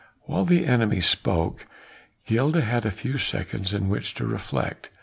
While 0.23 0.45
the 0.45 0.65
enemy 0.65 0.99
spoke, 0.99 1.67
Gilda 2.25 2.61
had 2.61 2.87
a 2.87 2.89
few 2.91 3.19
seconds 3.19 3.71
in 3.71 3.87
which 3.87 4.15
to 4.15 4.25
reflect. 4.25 4.89